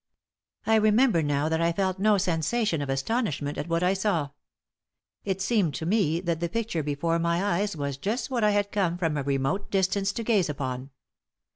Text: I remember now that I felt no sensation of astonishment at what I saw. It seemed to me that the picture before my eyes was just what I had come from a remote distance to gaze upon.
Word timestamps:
I 0.65 0.77
remember 0.77 1.21
now 1.21 1.47
that 1.47 1.61
I 1.61 1.71
felt 1.71 1.99
no 1.99 2.17
sensation 2.17 2.81
of 2.81 2.89
astonishment 2.89 3.59
at 3.59 3.67
what 3.67 3.83
I 3.83 3.93
saw. 3.93 4.29
It 5.23 5.43
seemed 5.43 5.75
to 5.75 5.85
me 5.85 6.19
that 6.21 6.39
the 6.39 6.49
picture 6.49 6.81
before 6.81 7.19
my 7.19 7.43
eyes 7.59 7.77
was 7.77 7.97
just 7.97 8.31
what 8.31 8.43
I 8.43 8.49
had 8.49 8.71
come 8.71 8.97
from 8.97 9.15
a 9.15 9.21
remote 9.21 9.69
distance 9.69 10.11
to 10.13 10.23
gaze 10.23 10.49
upon. 10.49 10.89